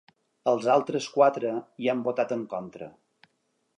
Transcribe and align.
Els 0.51 0.69
altres 0.75 1.09
quatre 1.17 1.51
hi 1.83 1.91
han 1.93 2.01
votat 2.09 2.35
en 2.37 2.47
contra. 2.55 2.89